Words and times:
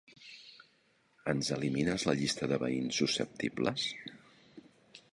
Ens 1.33 1.51
elimines 1.57 2.07
la 2.09 2.17
llista 2.21 2.51
de 2.53 2.59
veïns 2.65 3.01
susceptibles? 3.05 3.89